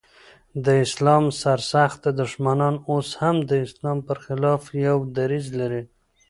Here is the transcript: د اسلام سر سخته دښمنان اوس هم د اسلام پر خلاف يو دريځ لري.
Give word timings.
د 0.65 0.67
اسلام 0.85 1.25
سر 1.41 1.59
سخته 1.73 2.09
دښمنان 2.21 2.75
اوس 2.91 3.09
هم 3.21 3.35
د 3.49 3.51
اسلام 3.65 3.97
پر 4.07 4.17
خلاف 4.25 4.61
يو 4.87 4.97
دريځ 5.17 5.45
لري. 5.59 5.83